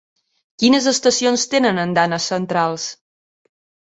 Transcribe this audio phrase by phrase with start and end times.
[0.61, 2.89] Quines estacions tenen andanes centrals?